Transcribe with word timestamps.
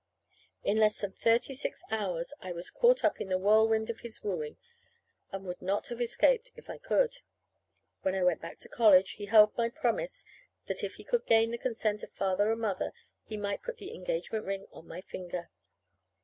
In 0.63 0.77
less 0.77 0.99
than 0.99 1.11
thirty 1.13 1.53
six 1.53 1.83
hours 1.91 2.33
I 2.41 2.53
was 2.53 2.71
caught 2.71 3.03
up 3.03 3.21
in 3.21 3.29
the 3.29 3.37
whirlwind 3.37 3.87
of 3.91 3.99
his 3.99 4.23
wooing, 4.23 4.57
and 5.31 5.45
would 5.45 5.61
not 5.61 5.89
have 5.89 6.01
escaped 6.01 6.47
it 6.47 6.53
if 6.57 6.71
I 6.71 6.79
could. 6.79 7.19
When 8.01 8.15
I 8.15 8.23
went 8.23 8.41
back 8.41 8.57
to 8.61 8.67
college 8.67 9.11
he 9.11 9.25
held 9.27 9.55
my 9.55 9.69
promise 9.69 10.25
that 10.65 10.83
if 10.83 10.95
he 10.95 11.03
could 11.03 11.27
gain 11.27 11.51
the 11.51 11.59
consent 11.59 12.01
of 12.01 12.09
Father 12.13 12.51
and 12.51 12.61
Mother, 12.61 12.93
he 13.25 13.37
might 13.37 13.61
put 13.61 13.77
the 13.77 13.93
engagement 13.93 14.45
ring 14.45 14.65
on 14.71 14.87
my 14.87 15.01
finger. 15.01 15.51